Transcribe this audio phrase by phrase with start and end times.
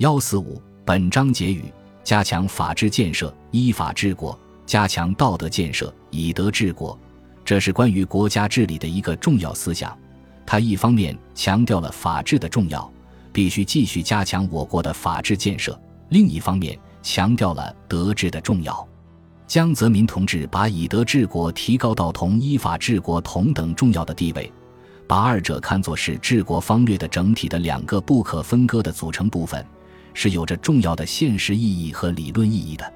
[0.00, 1.62] 幺四五本章结语：
[2.02, 4.34] 加强法治建设，依法治国；
[4.64, 6.98] 加强道德建设，以德治国。
[7.44, 9.94] 这是关于国家治理的一个重要思想。
[10.46, 12.90] 它一方面强调了法治的重要，
[13.30, 15.74] 必须继续加强我国的法治建设；
[16.08, 18.88] 另一方面强调了德治的重要。
[19.46, 24.50] 江泽民同志把以德治国提高到同依法治国同等重要的地位，
[25.06, 29.62] 把二者看作是治国方略的整体的两个不可分割的组成部分。
[30.14, 32.92] 是有着重要的现实意义和理论意义的。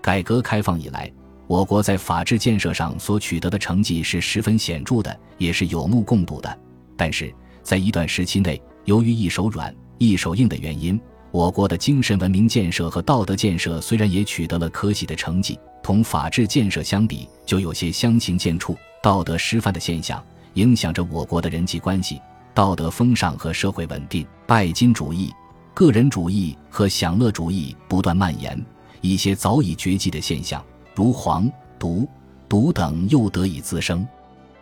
[0.00, 1.10] 改革开放以来，
[1.46, 6.58] 我国在法治建设上所取得的成绩是十分显著的，也是有目共睹的。
[6.96, 7.32] 但是
[7.62, 20.22] 在一段时期内，由于一手软、一手硬的原因，我国的精神文明建设和道德建设虽然也取得了可喜的成绩，同法治建设相比，就有些相形见绌、道德失范的现象，
[20.54, 22.20] 影响着我国的人际关系、
[22.54, 24.26] 道德风尚和社会稳定。
[24.46, 25.30] 拜金主义。
[25.72, 28.60] 个人主义和享乐主义不断蔓延，
[29.00, 30.62] 一些早已绝迹的现象，
[30.94, 32.06] 如黄、毒、
[32.48, 34.06] 毒等又得以滋生。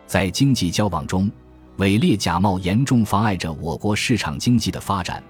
[0.07, 1.29] 在经济交往中，
[1.77, 5.21] 伪劣假冒严重妨碍着我国市场经济的发展。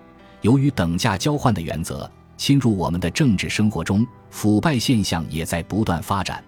[0.41, 6.43] 由于等价交换的原则侵入我们的政治生活中，腐败现象也在不断发展。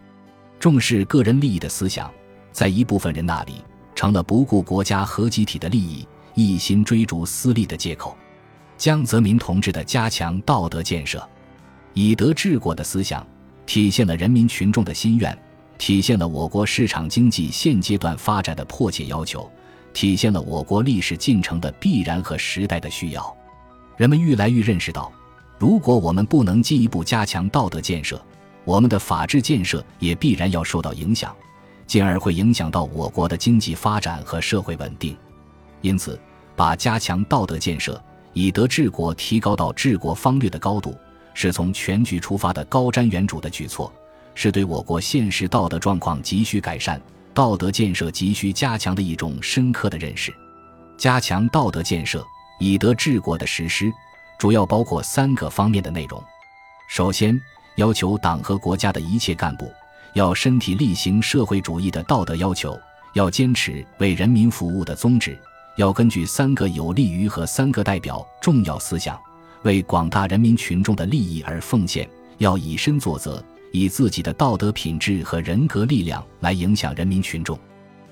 [0.59, 2.09] 重视个人利益的思想，
[2.51, 3.55] 在一部分人那里
[3.95, 8.15] 成了不顾国家和集体的利益，一心追逐私利的借口。
[8.81, 11.23] 江泽民同志的加强道德建设、
[11.93, 13.23] 以德治国的思想，
[13.63, 15.37] 体现了人民群众的心愿，
[15.77, 19.47] 体现了我国市场经济现阶段发展的迫切要求，
[19.93, 23.37] 体现了我国历史进程的必然和时代的需要。
[23.97, 25.11] 人们愈来愈认识到，
[25.59, 28.19] 如果我们不能进一步加强道德建设，
[28.65, 31.35] 我们的法治建设也必然要受到影响，
[31.85, 35.15] 进而会影响到我国的经济发展和社会稳定。
[35.81, 36.19] 因此，
[36.55, 38.03] 把加强道德建设。
[38.33, 40.97] 以德治国提高到治国方略的高度，
[41.33, 43.91] 是从全局出发的高瞻远瞩的举措，
[44.33, 47.01] 是对我国现实道德状况急需改善、
[47.33, 50.33] 道德建设急需加强的一种深刻的认识。
[50.97, 52.25] 加强道德建设、
[52.59, 53.91] 以德治国的实施，
[54.37, 56.23] 主要包括三个方面的内容。
[56.87, 57.39] 首先，
[57.75, 59.71] 要求党和国家的一切干部
[60.13, 62.79] 要身体力行社会主义的道德要求，
[63.13, 65.37] 要坚持为人民服务的宗旨。
[65.77, 69.19] 要根据三个有利于和三个代表重要思想，
[69.63, 72.05] 为广大人民群众的利益而奉献；
[72.39, 77.57] 要以身作则，以自己的道德品质和人格力量来影响人民群众。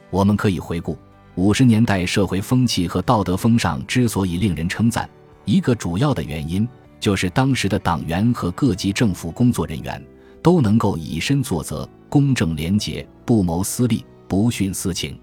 [0.10, 0.98] 我们可以回顾
[1.36, 5.08] 五十年代社会风气和道德风尚之所以令人称赞，
[5.46, 6.68] 一个主要的原因
[7.00, 10.04] 就是当时的党员和各级政府工作人员
[10.42, 15.20] 都能够以身作则、公正廉洁、不谋私利、不徇私情。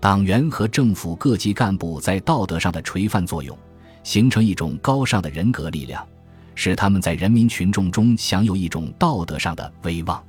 [0.00, 3.56] 党员和政府各级干部在道德上的垂范作用，
[4.04, 6.06] 形成一种高尚的人格力量，
[6.54, 10.22] 使他们在人民群众中享有一种道德上的威望。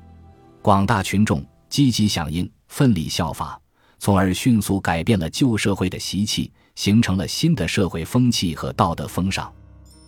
[0.60, 3.58] 广大群众积极响应，奋力效法，
[4.00, 9.50] 从而迅速改变了旧社会的习气，形成了新的社会风气和道德风尚。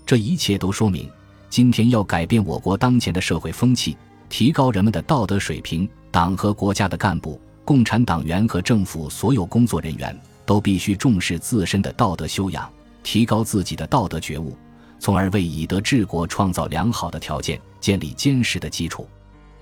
[0.05, 1.09] 这一切都说明，
[1.49, 3.97] 今天要改变我国当前的社会风气，
[4.29, 7.41] 提高人们的道德水平，党和国家的干部。
[7.65, 12.71] 共产党员和政府所有工作人员都必须重视自身的道德修养，
[13.03, 14.57] 提高自己的道德觉悟，
[14.99, 19.09] 从而为以德治国创造良好的条件，建立坚实的基础。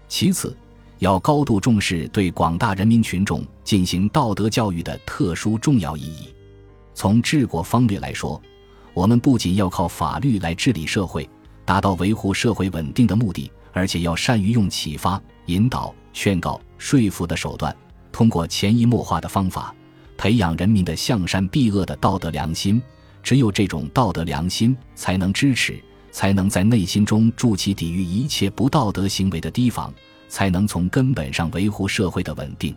[0.09, 0.57] 其次，
[0.99, 6.35] 要高度重视对广大人民群众进行道德教育的特殊重要意义。
[6.95, 8.41] 从治国方略来说，
[8.93, 11.29] 我们不仅要靠法律来治理社会，
[11.65, 17.75] 达到维护社会稳定的目的，而且要善于用启发、引导、劝告、说服的手段。
[18.13, 19.75] 通过潜移默化的方法，
[20.17, 22.81] 培养人民的向善避恶的道德良心。
[23.23, 25.79] 只有这种道德良心，才能支持，
[26.11, 29.93] 才能在内心中筑起抵御一切不道德行为的堤防，
[30.29, 32.75] 才能从根本上维护社会的稳定。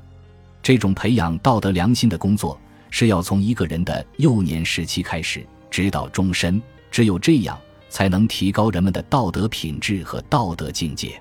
[0.61, 6.61] 这种培养道德良心的工作，是要从一个人的幼年时期开始，直到终身。
[6.91, 7.57] 只有这样，
[7.89, 11.19] 才能提高人们的道德品质和道德境界。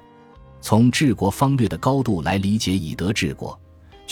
[0.61, 3.59] 从治国方略的高度来理解以德治国。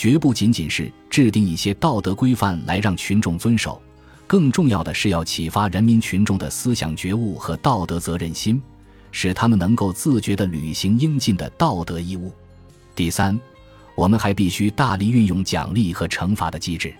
[0.01, 3.79] 绝不仅仅是制定一些道德规范来让群众遵守，
[4.25, 8.59] 更重要的是要启发人民群众的思想觉悟和道德责任心，
[9.11, 12.33] 使他们能够自觉地履行应尽的道德义务。
[12.95, 13.39] 第三，
[13.93, 16.91] 我们还必须大力运用奖励和惩罚的机制，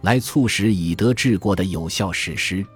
[0.00, 2.66] 来促使以德治国的有效实施。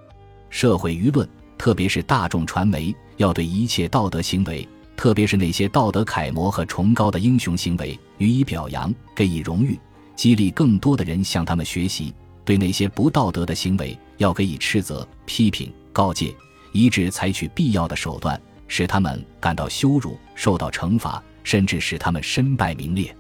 [0.48, 1.28] 社会舆论，
[1.58, 4.68] 特别是大众传媒，要对一切道德行为。
[4.96, 9.78] 特别是那些道德楷模和崇高的英雄行为予以表扬，给予荣誉，
[10.16, 12.12] 激励更多的人向他们学习；
[12.44, 16.34] 对那些不道德的行为要给予斥责、批评、告诫，
[16.72, 23.14] 一致采取必要的手段，使他们感到羞辱，受到惩罚，甚至使他们身败名裂。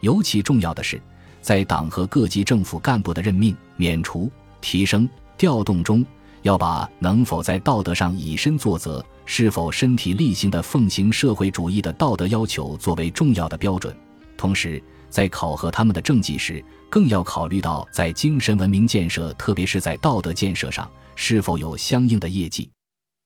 [0.00, 1.00] 尤其重要的是，
[1.42, 4.30] 在党和各级政府干部的任命、免除、
[4.62, 5.06] 提升、
[5.36, 6.04] 调动中，
[6.42, 13.94] 要把能否在道德上以身作则，是否身体力行地奉行社会主义的道德要求作为重要的标准。
[14.36, 22.70] 同时，在考核他们的政绩时，更要考虑到在精神文明建设，特别是在道德建设上，是否有相应的业绩。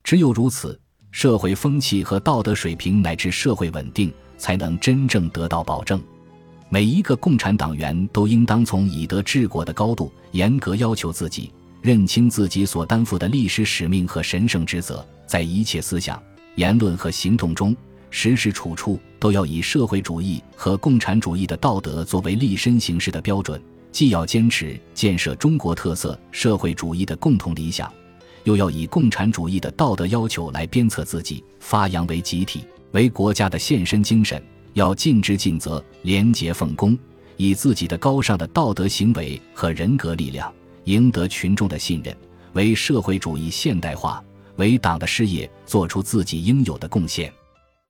[0.03, 0.79] 只有如此，
[1.13, 6.03] 社会风气和道德水平乃至社会稳定，才能真正得到保证。
[6.69, 11.53] 每一个共产党员都应当从以德治国的高度，严格要求自己，
[11.85, 16.19] 认清自己所担负的历史使命和神圣职责，在一切思想、
[16.55, 17.77] 言论和行动中，
[18.09, 27.93] 时时处处都要以社会主义和共产主义的道德作为立身行事的标准，既要坚持建设中国特色社会主义的共同理想，
[28.45, 34.43] 又要以共产主义的道德要求来鞭策自己，发扬为集体、为国家的献身精神。
[34.73, 36.99] 要尽职尽责、廉洁奉公，
[37.37, 40.51] 以自己的高尚的道德行为和人格力量
[40.85, 42.17] 赢得群众的信任，
[42.53, 44.23] 为社会主义现代化、
[44.57, 47.33] 为党的事业做出自己应有的贡献。